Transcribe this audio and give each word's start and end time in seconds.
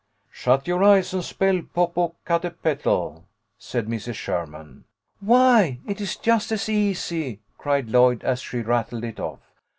"Shut 0.31 0.65
your 0.65 0.83
eyes 0.83 1.13
and 1.13 1.23
spell 1.23 1.61
Popocatepetl," 1.61 3.21
said 3.59 3.85
Mrs. 3.85 4.15
Sherman. 4.15 4.85
"Why, 5.19 5.77
it 5.85 6.01
is 6.01 6.15
just 6.17 6.51
as 6.51 6.67
easy," 6.67 7.39
cried 7.59 7.87
Lloyd, 7.89 8.23
as 8.23 8.41
she 8.41 8.61
rattled 8.61 9.03
it 9.03 9.19
off. 9.19 9.41